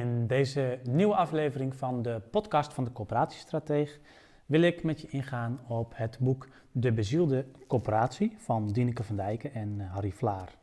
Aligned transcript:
In 0.00 0.26
deze 0.26 0.78
nieuwe 0.82 1.14
aflevering 1.14 1.76
van 1.76 2.02
de 2.02 2.20
podcast 2.30 2.72
van 2.72 2.84
de 2.84 2.92
Coöperatiestrateeg 2.92 4.00
wil 4.46 4.62
ik 4.62 4.82
met 4.82 5.00
je 5.00 5.08
ingaan 5.08 5.60
op 5.68 5.92
het 5.96 6.18
boek 6.20 6.48
De 6.72 6.92
Bezielde 6.92 7.46
Coöperatie 7.66 8.34
van 8.38 8.68
Dieneke 8.68 9.02
van 9.02 9.16
Dijken 9.16 9.52
en 9.52 9.80
Harry 9.80 10.10
Vlaar. 10.10 10.54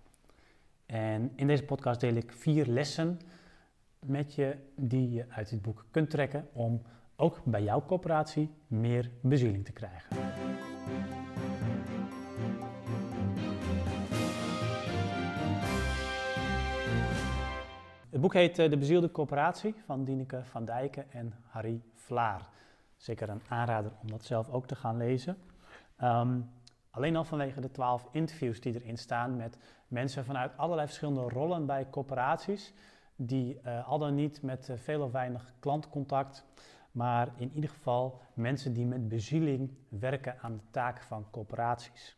En 0.86 1.32
in 1.36 1.48
deze 1.48 1.64
podcast 1.64 2.00
deel 2.00 2.16
ik 2.16 2.32
vier 2.32 2.66
lessen 2.66 3.20
met 4.06 4.34
je 4.36 4.56
die 4.76 5.12
je 5.12 5.26
uit 5.30 5.50
dit 5.50 5.62
boek 5.62 5.86
kunt 5.92 6.10
trekken 6.10 6.48
om 6.54 6.82
ook 7.16 7.42
bij 7.44 7.64
jouw 7.64 7.86
coöperatie 7.86 8.50
meer 8.68 9.12
bezieling 9.22 9.66
te 9.66 9.72
krijgen. 9.72 10.18
Het 18.22 18.32
boek 18.32 18.42
heet 18.42 18.60
eh, 18.60 18.70
De 18.70 18.78
Bezielde 18.78 19.12
Coöperatie 19.12 19.76
van 19.86 20.04
Dieneke 20.04 20.44
van 20.44 20.66
Dijken 20.66 21.12
en 21.12 21.34
Harry 21.48 21.82
Vlaar. 21.96 22.48
Zeker 22.98 23.30
een 23.30 23.42
aanrader 23.48 23.92
om 24.02 24.12
dat 24.12 24.24
zelf 24.24 24.50
ook 24.50 24.68
te 24.68 24.76
gaan 24.76 24.98
lezen. 24.98 25.38
Ehm, 25.98 26.40
alleen 26.90 27.16
al 27.16 27.24
vanwege 27.24 27.62
de 27.62 27.72
twaalf 27.72 28.08
interviews 28.12 28.62
die 28.62 28.74
erin 28.74 28.98
staan 28.98 29.36
met 29.36 29.58
mensen 29.88 30.26
vanuit 30.26 30.58
allerlei 30.58 30.88
verschillende 30.88 31.22
rollen 31.22 31.66
bij 31.66 31.90
coöperaties. 31.90 32.74
Die 33.16 33.60
uh, 33.66 33.88
al 33.88 34.00
dan 34.00 34.16
niet 34.16 34.42
met 34.42 34.70
uh, 34.70 34.78
veel 34.78 35.02
of 35.02 35.12
weinig 35.12 35.54
klantcontact, 35.60 36.46
maar 36.92 37.28
in 37.36 37.52
ieder 37.54 37.70
geval 37.70 38.22
mensen 38.34 38.74
die 38.74 38.86
met 38.86 39.08
bezieling 39.08 39.72
werken 39.90 40.36
aan 40.42 40.54
de 40.54 40.64
taken 40.72 41.04
van 41.04 41.26
coöperaties. 41.32 42.18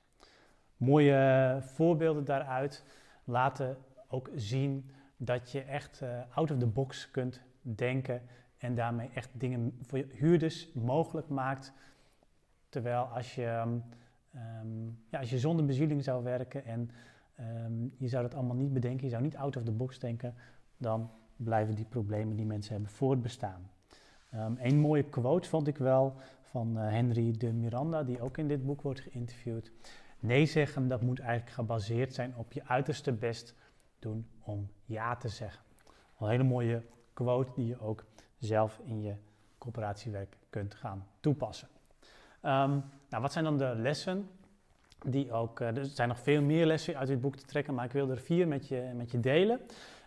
Mooie 0.77 1.57
voorbeelden 1.61 2.25
daaruit 2.25 2.83
laten 3.23 3.77
ook 4.07 4.29
zien 4.35 4.91
dat 5.25 5.51
je 5.51 5.61
echt 5.61 6.01
uh, 6.03 6.09
out 6.33 6.51
of 6.51 6.57
the 6.57 6.67
box 6.67 7.11
kunt 7.11 7.41
denken 7.61 8.21
en 8.57 8.75
daarmee 8.75 9.09
echt 9.13 9.29
dingen 9.33 9.77
voor 9.81 9.97
je 9.97 10.07
huurders 10.11 10.73
mogelijk 10.73 11.29
maakt. 11.29 11.73
Terwijl 12.69 13.01
als 13.01 13.35
je, 13.35 13.61
um, 14.63 14.99
ja, 15.09 15.19
als 15.19 15.29
je 15.29 15.39
zonder 15.39 15.65
bezieling 15.65 16.03
zou 16.03 16.23
werken 16.23 16.65
en 16.65 16.91
um, 17.65 17.93
je 17.97 18.07
zou 18.07 18.23
dat 18.23 18.33
allemaal 18.33 18.55
niet 18.55 18.73
bedenken, 18.73 19.03
je 19.03 19.09
zou 19.09 19.23
niet 19.23 19.37
out 19.37 19.57
of 19.57 19.63
the 19.63 19.71
box 19.71 19.99
denken, 19.99 20.35
dan 20.77 21.11
blijven 21.35 21.75
die 21.75 21.85
problemen 21.85 22.35
die 22.35 22.45
mensen 22.45 22.73
hebben 22.73 22.91
voortbestaan. 22.91 23.69
Um, 24.33 24.57
een 24.59 24.79
mooie 24.79 25.03
quote 25.03 25.49
vond 25.49 25.67
ik 25.67 25.77
wel 25.77 26.15
van 26.41 26.77
uh, 26.77 26.89
Henry 26.89 27.37
de 27.37 27.53
Miranda, 27.53 28.03
die 28.03 28.21
ook 28.21 28.37
in 28.37 28.47
dit 28.47 28.65
boek 28.65 28.81
wordt 28.81 28.99
geïnterviewd. 28.99 29.71
Nee 30.19 30.45
zeggen, 30.45 30.87
dat 30.87 31.01
moet 31.01 31.19
eigenlijk 31.19 31.51
gebaseerd 31.51 32.13
zijn 32.13 32.35
op 32.35 32.53
je 32.53 32.67
uiterste 32.67 33.11
best 33.11 33.55
doen 34.03 34.27
om 34.39 34.69
ja 34.85 35.15
te 35.15 35.27
zeggen. 35.27 35.63
Een 36.19 36.29
hele 36.29 36.43
mooie 36.43 36.83
quote 37.13 37.51
die 37.55 37.67
je 37.67 37.79
ook 37.79 38.05
zelf 38.37 38.79
in 38.83 39.01
je 39.01 39.15
coöperatiewerk 39.57 40.37
kunt 40.49 40.75
gaan 40.75 41.07
toepassen. 41.19 41.67
Um, 42.41 42.83
nou, 43.09 43.21
wat 43.21 43.31
zijn 43.31 43.43
dan 43.43 43.57
de 43.57 43.73
lessen? 43.75 44.29
Die 45.05 45.31
ook, 45.31 45.59
uh, 45.59 45.77
er 45.77 45.85
zijn 45.85 46.07
nog 46.07 46.19
veel 46.19 46.41
meer 46.41 46.65
lessen 46.65 46.97
uit 46.97 47.07
dit 47.07 47.21
boek 47.21 47.35
te 47.35 47.45
trekken, 47.45 47.73
maar 47.73 47.85
ik 47.85 47.91
wil 47.91 48.09
er 48.09 48.19
vier 48.19 48.47
met 48.47 48.67
je, 48.67 48.91
met 48.95 49.11
je 49.11 49.19
delen. 49.19 49.59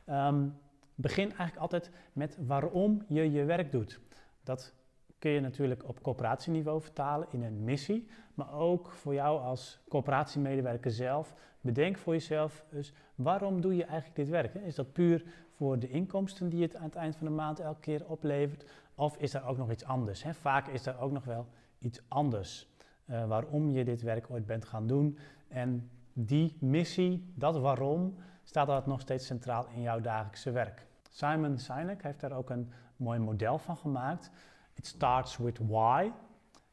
Um, 0.09 0.59
begin 0.95 1.29
eigenlijk 1.29 1.59
altijd 1.59 1.91
met 2.13 2.39
waarom 2.41 3.05
je 3.09 3.31
je 3.31 3.45
werk 3.45 3.73
doet. 3.73 4.01
Dat 4.43 4.75
kun 5.19 5.31
je 5.31 5.41
natuurlijk 5.41 5.89
op 5.89 6.03
coöperatieniveau 6.03 6.81
vertalen 6.81 7.29
in 7.31 7.43
een 7.43 7.65
missie, 7.65 8.07
maar 8.35 8.53
ook 8.53 8.91
voor 8.91 9.15
jou 9.15 9.41
als 9.41 9.79
coöperatiemedewerker 9.89 10.91
zelf. 10.91 11.35
Bedenk 11.61 11.99
voor 11.99 12.13
jezelf 12.13 12.65
dus 12.71 12.93
waarom 13.15 13.61
doe 13.61 13.77
je 13.77 13.85
eigenlijk 13.85 14.17
dit 14.17 14.29
werk? 14.29 14.55
Is 14.55 14.75
dat 14.75 14.93
puur 14.93 15.25
voor 15.51 15.79
de 15.79 15.89
inkomsten 15.89 16.49
die 16.49 16.63
het 16.63 16.77
aan 16.77 16.85
het 16.85 16.95
eind 16.95 17.17
van 17.17 17.27
de 17.27 17.33
maand 17.33 17.61
elke 17.61 17.81
keer 17.81 18.07
oplevert? 18.07 18.65
Of 18.95 19.17
is 19.17 19.35
er 19.35 19.45
ook 19.45 19.57
nog 19.57 19.71
iets 19.71 19.85
anders? 19.85 20.25
Vaak 20.31 20.67
is 20.67 20.87
er 20.87 20.99
ook 20.99 21.13
nog 21.13 21.25
wel 21.25 21.47
iets 21.79 22.01
anders 22.09 22.69
uh, 23.07 23.27
waarom 23.27 23.71
je 23.71 23.85
dit 23.85 24.03
werk 24.03 24.31
ooit 24.31 24.47
bent 24.47 24.65
gaan 24.65 24.87
doen. 24.87 25.19
En 25.49 25.91
die 26.13 26.57
missie, 26.61 27.33
dat 27.35 27.59
waarom, 27.59 28.15
staat 28.45 28.67
dat 28.67 28.87
nog 28.87 29.01
steeds 29.01 29.27
centraal 29.27 29.67
in 29.75 29.83
jouw 29.83 30.01
dagelijkse 30.01 30.51
werk. 30.51 30.87
Simon 31.11 31.59
Sinek 31.59 32.03
heeft 32.03 32.21
daar 32.21 32.33
ook 32.33 32.51
een 32.51 32.73
mooi 32.97 33.19
model 33.19 33.59
van 33.59 33.77
gemaakt. 33.77 34.31
It 34.77 34.87
starts 34.87 35.37
with 35.37 35.59
why, 35.59 36.11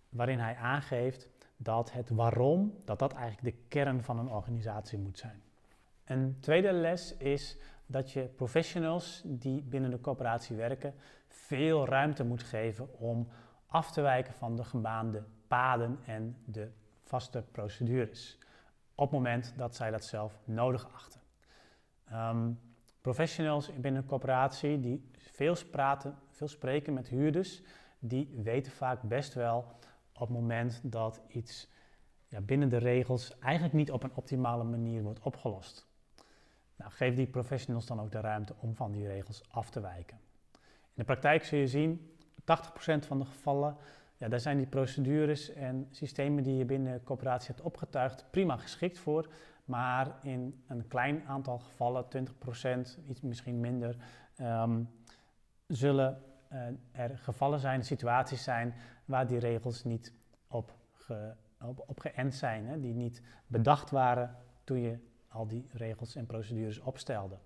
waarin 0.09 0.39
hij 0.39 0.55
aangeeft 0.55 1.29
dat 1.57 1.91
het 1.91 2.09
waarom, 2.09 2.73
dat 2.85 2.99
dat 2.99 3.13
eigenlijk 3.13 3.57
de 3.57 3.63
kern 3.67 4.03
van 4.03 4.19
een 4.19 4.29
organisatie 4.29 4.97
moet 4.97 5.17
zijn. 5.17 5.41
Een 6.03 6.37
tweede 6.39 6.71
les 6.71 7.17
is 7.17 7.57
dat 7.85 8.11
je 8.11 8.23
professionals 8.23 9.21
die 9.25 9.61
binnen 9.61 9.89
de 9.89 10.01
coöperatie 10.01 10.55
werken 10.55 10.93
veel 11.27 11.85
ruimte 11.85 12.23
moet 12.23 12.43
geven 12.43 12.99
om 12.99 13.27
af 13.65 13.91
te 13.91 14.01
wijken 14.01 14.33
van 14.33 14.55
de 14.55 14.63
gebaande 14.63 15.23
paden 15.47 15.99
en 16.05 16.37
de 16.45 16.71
vaste 17.03 17.43
procedures. 17.51 18.37
Op 18.95 19.11
het 19.11 19.13
moment 19.19 19.53
dat 19.57 19.75
zij 19.75 19.91
dat 19.91 20.03
zelf 20.03 20.39
nodig 20.45 20.93
achten. 20.93 21.21
Um, 22.11 22.59
professionals 23.01 23.79
binnen 23.79 24.01
een 24.01 24.07
coöperatie 24.07 24.79
die 24.79 25.09
veel, 25.17 25.55
praten, 25.71 26.17
veel 26.29 26.47
spreken 26.47 26.93
met 26.93 27.07
huurders, 27.07 27.61
die 28.05 28.29
weten 28.43 28.71
vaak 28.71 29.01
best 29.01 29.33
wel 29.33 29.57
op 30.13 30.19
het 30.19 30.29
moment 30.29 30.79
dat 30.83 31.21
iets 31.27 31.71
ja, 32.27 32.41
binnen 32.41 32.69
de 32.69 32.77
regels 32.77 33.39
eigenlijk 33.39 33.73
niet 33.73 33.91
op 33.91 34.03
een 34.03 34.15
optimale 34.15 34.63
manier 34.63 35.03
wordt 35.03 35.19
opgelost. 35.19 35.87
Nou, 36.75 36.91
geef 36.91 37.15
die 37.15 37.27
professionals 37.27 37.85
dan 37.85 37.99
ook 37.99 38.11
de 38.11 38.19
ruimte 38.19 38.55
om 38.59 38.75
van 38.75 38.91
die 38.91 39.07
regels 39.07 39.43
af 39.49 39.69
te 39.69 39.81
wijken. 39.81 40.17
In 40.53 40.59
de 40.93 41.03
praktijk 41.03 41.43
zul 41.43 41.59
je 41.59 41.67
zien, 41.67 42.15
80% 42.41 42.43
van 42.99 43.19
de 43.19 43.25
gevallen, 43.25 43.77
ja, 44.17 44.27
daar 44.27 44.39
zijn 44.39 44.57
die 44.57 44.67
procedures 44.67 45.53
en 45.53 45.87
systemen 45.91 46.43
die 46.43 46.57
je 46.57 46.65
binnen 46.65 46.93
de 46.93 47.03
coöperatie 47.03 47.47
hebt 47.47 47.61
opgetuigd 47.65 48.25
prima 48.31 48.57
geschikt 48.57 48.99
voor. 48.99 49.29
Maar 49.65 50.15
in 50.21 50.63
een 50.67 50.87
klein 50.87 51.23
aantal 51.27 51.59
gevallen, 51.59 52.05
20%, 52.05 52.99
iets 53.07 53.21
misschien 53.21 53.59
minder, 53.59 53.95
um, 54.41 54.89
zullen 55.67 56.21
er 56.91 57.17
gevallen 57.17 57.59
zijn, 57.59 57.83
situaties 57.83 58.43
zijn 58.43 58.73
waar 59.05 59.27
die 59.27 59.39
regels 59.39 59.83
niet 59.83 60.13
op, 60.47 60.75
op, 61.61 61.83
op 61.87 61.99
geënt 61.99 62.35
zijn, 62.35 62.67
hè, 62.67 62.79
die 62.79 62.93
niet 62.93 63.21
bedacht 63.47 63.89
waren 63.89 64.35
toen 64.63 64.79
je 64.79 64.97
al 65.27 65.47
die 65.47 65.67
regels 65.71 66.15
en 66.15 66.25
procedures 66.25 66.79
opstelde. 66.79 67.37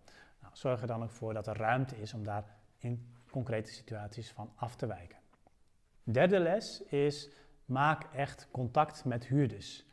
Nou, 0.42 0.54
zorg 0.56 0.82
er 0.82 0.88
dan 0.88 1.04
ook 1.04 1.12
voor 1.12 1.34
dat 1.34 1.48
er 1.48 1.58
ruimte 1.58 2.02
is 2.02 2.14
om 2.14 2.24
daar 2.24 2.44
in 2.78 3.16
concrete 3.32 3.72
situaties 3.72 4.32
van 4.32 4.52
af 4.56 4.76
te 4.76 4.86
wijken. 4.86 5.18
Derde 6.04 6.40
les 6.40 6.84
is 6.84 7.30
maak 7.66 8.04
echt 8.14 8.48
contact 8.52 9.06
met 9.06 9.26
huurders. 9.26 9.86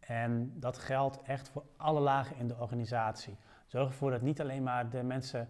En 0.00 0.60
dat 0.60 0.78
geldt 0.78 1.22
echt 1.22 1.48
voor 1.48 1.64
alle 1.76 2.00
lagen 2.00 2.36
in 2.36 2.48
de 2.48 2.56
organisatie. 2.58 3.36
Zorg 3.66 3.88
ervoor 3.88 4.10
dat 4.10 4.22
niet 4.22 4.40
alleen 4.40 4.62
maar 4.62 4.90
de 4.90 5.02
mensen 5.02 5.48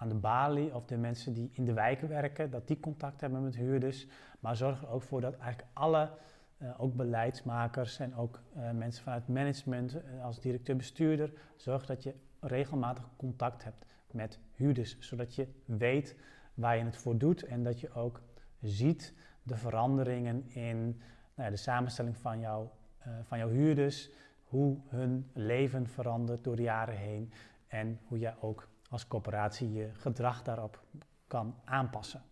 aan 0.00 0.08
de 0.08 0.14
balie 0.14 0.74
of 0.74 0.84
de 0.84 0.96
mensen 0.96 1.32
die 1.32 1.50
in 1.52 1.64
de 1.64 1.72
wijken 1.72 2.08
werken, 2.08 2.50
dat 2.50 2.68
die 2.68 2.80
contact 2.80 3.20
hebben 3.20 3.42
met 3.42 3.56
huurders. 3.56 4.06
Maar 4.40 4.56
zorg 4.56 4.82
er 4.82 4.88
ook 4.88 5.02
voor 5.02 5.20
dat 5.20 5.36
eigenlijk 5.36 5.68
alle, 5.72 6.10
uh, 6.58 6.80
ook 6.80 6.94
beleidsmakers 6.94 7.98
en 7.98 8.14
ook 8.14 8.40
uh, 8.56 8.70
mensen 8.70 9.02
vanuit 9.02 9.28
management 9.28 9.94
uh, 9.94 10.24
als 10.24 10.40
directeur-bestuurder, 10.40 11.32
zorg 11.56 11.86
dat 11.86 12.02
je 12.02 12.14
regelmatig 12.40 13.04
contact 13.16 13.64
hebt 13.64 13.84
met 14.10 14.38
huurders, 14.54 14.96
zodat 14.98 15.34
je 15.34 15.48
weet 15.64 16.16
waar 16.54 16.76
je 16.76 16.84
het 16.84 16.96
voor 16.96 17.18
doet 17.18 17.42
en 17.42 17.62
dat 17.62 17.80
je 17.80 17.92
ook 17.92 18.22
ziet 18.60 19.14
de 19.42 19.56
veranderingen 19.56 20.44
in 20.48 20.86
nou 21.34 21.48
ja, 21.48 21.50
de 21.50 21.56
samenstelling 21.56 22.16
van, 22.16 22.40
jou, 22.40 22.68
van 23.22 23.38
jouw 23.38 23.48
huurders, 23.48 24.10
hoe 24.44 24.78
hun 24.88 25.30
leven 25.32 25.86
verandert 25.86 26.44
door 26.44 26.56
de 26.56 26.62
jaren 26.62 26.96
heen 26.96 27.32
en 27.66 27.98
hoe 28.04 28.18
jij 28.18 28.34
ook 28.40 28.69
als 28.90 29.08
coöperatie 29.08 29.72
je 29.72 29.90
gedrag 29.92 30.42
daarop 30.42 30.84
kan 31.26 31.54
aanpassen. 31.64 32.22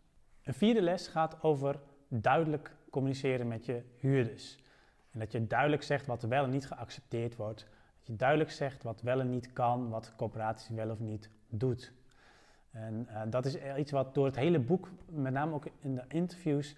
Een 0.43 0.55
vierde 0.55 0.83
les 0.83 1.09
gaat 1.09 1.43
over 1.43 1.81
duidelijk 2.09 2.77
communiceren 2.91 3.49
met 3.49 3.65
je 3.65 3.83
huurders. 3.97 4.59
En 5.11 5.19
dat 5.19 5.33
je 5.33 5.47
duidelijk 5.47 5.83
zegt 5.83 6.07
wat 6.07 6.23
wel 6.23 6.45
en 6.45 6.51
niet 6.51 6.67
geaccepteerd 6.67 7.37
wordt. 7.37 7.67
Dat 7.99 8.07
je 8.07 8.17
duidelijk 8.17 8.51
zegt 8.51 8.83
wat 8.83 9.01
wel 9.01 9.21
en 9.21 9.31
niet 9.31 9.53
kan, 9.53 9.89
wat 9.89 10.13
coöperatie 10.17 10.77
wel 10.77 10.91
of 10.91 10.99
niet 10.99 11.31
doet. 11.49 11.93
En 12.71 13.09
uh, 13.11 13.23
dat 13.27 13.47
is 13.47 13.57
iets 13.77 13.91
wat 13.91 14.15
door 14.15 14.27
het 14.27 14.37
hele 14.37 14.59
boek, 14.59 14.91
met 15.07 15.33
name 15.33 15.55
ook 15.55 15.67
in 15.81 15.95
de 15.95 16.05
interviews, 16.09 16.77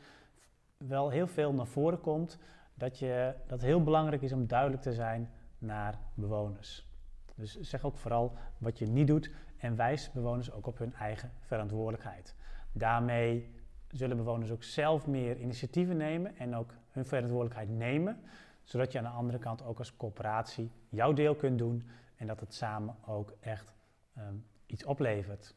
wel 0.77 1.11
heel 1.11 1.27
veel 1.27 1.53
naar 1.53 1.67
voren 1.67 2.01
komt. 2.01 2.39
Dat, 2.75 2.99
je, 2.99 3.35
dat 3.47 3.61
heel 3.61 3.83
belangrijk 3.83 4.23
is 4.23 4.33
om 4.33 4.47
duidelijk 4.47 4.83
te 4.83 4.93
zijn 4.93 5.31
naar 5.59 5.99
bewoners. 6.15 6.89
Dus 7.35 7.61
zeg 7.61 7.85
ook 7.85 7.97
vooral 7.97 8.37
wat 8.59 8.79
je 8.79 8.87
niet 8.87 9.07
doet 9.07 9.31
en 9.61 9.77
wijs 9.77 10.11
bewoners 10.13 10.53
ook 10.53 10.67
op 10.67 10.79
hun 10.79 10.95
eigen 10.95 11.33
verantwoordelijkheid. 11.41 12.35
Daarmee 12.73 13.55
zullen 13.89 14.17
bewoners 14.17 14.51
ook 14.51 14.63
zelf 14.63 15.07
meer 15.07 15.37
initiatieven 15.37 15.97
nemen 15.97 16.37
en 16.37 16.57
ook 16.57 16.75
hun 16.91 17.05
verantwoordelijkheid 17.05 17.69
nemen, 17.69 18.21
zodat 18.63 18.93
je 18.93 18.99
aan 18.99 19.05
de 19.05 19.11
andere 19.11 19.39
kant 19.39 19.65
ook 19.65 19.79
als 19.79 19.97
coöperatie 19.97 20.71
jouw 20.89 21.13
deel 21.13 21.35
kunt 21.35 21.59
doen 21.59 21.89
en 22.17 22.27
dat 22.27 22.41
het 22.41 22.55
samen 22.55 22.97
ook 23.07 23.35
echt 23.41 23.75
um, 24.19 24.47
iets 24.67 24.85
oplevert. 24.85 25.55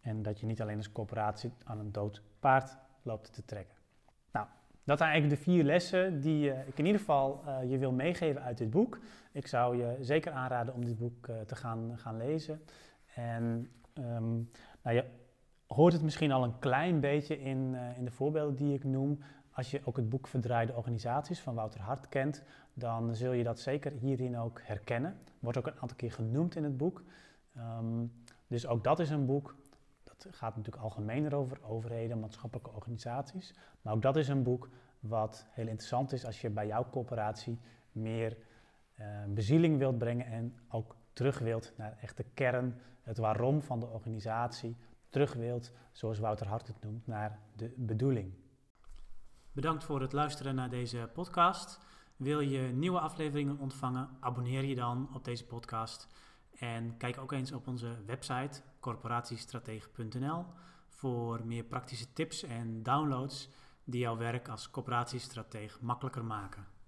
En 0.00 0.22
dat 0.22 0.40
je 0.40 0.46
niet 0.46 0.60
alleen 0.60 0.76
als 0.76 0.92
corporatie 0.92 1.52
aan 1.64 1.78
een 1.78 1.92
dood 1.92 2.22
paard 2.38 2.76
loopt 3.02 3.32
te 3.32 3.44
trekken. 3.44 3.76
Nou, 4.32 4.46
dat 4.84 4.98
zijn 4.98 5.10
eigenlijk 5.10 5.40
de 5.40 5.50
vier 5.50 5.64
lessen 5.64 6.20
die 6.20 6.50
ik 6.50 6.78
in 6.78 6.86
ieder 6.86 7.00
geval 7.00 7.42
je 7.68 7.78
wil 7.78 7.92
meegeven 7.92 8.42
uit 8.42 8.58
dit 8.58 8.70
boek. 8.70 8.98
Ik 9.32 9.46
zou 9.46 9.76
je 9.76 9.96
zeker 10.00 10.32
aanraden 10.32 10.74
om 10.74 10.84
dit 10.84 10.98
boek 10.98 11.28
te 11.46 11.56
gaan, 11.56 11.98
gaan 11.98 12.16
lezen. 12.16 12.62
En 13.28 13.70
ehm, 13.92 14.34
nou, 14.82 14.96
je 14.96 15.04
hoort 15.66 15.92
het 15.92 16.02
misschien 16.02 16.32
al 16.32 16.44
een 16.44 16.58
klein 16.58 17.00
beetje 17.00 17.40
in, 17.40 17.74
in 17.96 18.04
de 18.04 18.10
voorbeelden 18.10 18.56
die 18.56 18.74
ik 18.74 18.84
noem. 18.84 19.18
Als 19.52 19.70
je 19.70 19.80
ook 19.84 19.96
het 19.96 20.08
boek 20.08 20.26
Verdraaide 20.26 20.74
Organisaties 20.74 21.40
van 21.40 21.54
Wouter 21.54 21.80
Hart 21.80 22.08
kent, 22.08 22.42
dan 22.74 23.14
zul 23.14 23.32
je 23.32 23.44
dat 23.44 23.60
zeker 23.60 23.92
hierin 23.92 24.38
ook 24.38 24.60
herkennen. 24.62 25.18
Wordt 25.38 25.58
ook 25.58 25.66
een 25.66 25.80
aantal 25.80 25.96
keer 25.96 26.12
genoemd 26.12 26.56
in 26.56 26.64
het 26.64 26.76
boek. 26.76 27.02
Ehm, 27.56 28.06
dus 28.46 28.66
ook 28.66 28.84
dat 28.84 28.98
is 28.98 29.10
een 29.10 29.26
boek. 29.26 29.56
Dat 30.04 30.26
gaat 30.30 30.56
natuurlijk 30.56 30.82
algemener 30.82 31.34
over 31.34 31.58
overheden, 31.62 32.20
maatschappelijke 32.20 32.70
organisaties. 32.70 33.54
Maar 33.82 33.94
ook 33.94 34.02
dat 34.02 34.16
is 34.16 34.28
een 34.28 34.42
boek 34.42 34.68
wat 35.00 35.46
heel 35.50 35.66
interessant 35.66 36.12
is 36.12 36.24
als 36.24 36.40
je 36.40 36.50
bij 36.50 36.66
jouw 36.66 36.86
corporatie 36.90 37.58
meer 37.92 38.36
uh, 39.00 39.06
bezieling 39.28 39.78
wilt 39.78 39.98
brengen 39.98 40.26
en 40.26 40.58
ook 40.68 40.96
terug 41.20 41.38
wilt 41.38 41.72
naar 41.76 41.96
echt 42.00 42.16
de 42.16 42.24
kern, 42.34 42.80
het 43.02 43.18
waarom 43.18 43.62
van 43.62 43.80
de 43.80 43.86
organisatie. 43.86 44.76
Terug 45.08 45.32
wilt, 45.32 45.72
zoals 45.92 46.18
Wouter 46.18 46.46
Hart 46.46 46.66
het 46.66 46.82
noemt, 46.82 47.06
naar 47.06 47.38
de 47.56 47.74
bedoeling. 47.76 48.34
Bedankt 49.52 49.84
voor 49.84 50.00
het 50.00 50.12
luisteren 50.12 50.54
naar 50.54 50.70
deze 50.70 51.10
podcast. 51.12 51.80
Wil 52.16 52.40
je 52.40 52.60
nieuwe 52.60 53.00
afleveringen 53.00 53.58
ontvangen? 53.58 54.08
Abonneer 54.20 54.64
je 54.64 54.74
dan 54.74 55.08
op 55.14 55.24
deze 55.24 55.46
podcast. 55.46 56.08
En 56.58 56.96
kijk 56.96 57.18
ook 57.18 57.32
eens 57.32 57.52
op 57.52 57.66
onze 57.66 58.04
website 58.06 58.62
corporatiestratege.nl 58.78 60.44
voor 60.88 61.46
meer 61.46 61.64
praktische 61.64 62.12
tips 62.12 62.42
en 62.42 62.82
downloads 62.82 63.48
die 63.84 64.00
jouw 64.00 64.16
werk 64.16 64.48
als 64.48 64.70
corporatiestratege 64.70 65.78
makkelijker 65.80 66.24
maken. 66.24 66.79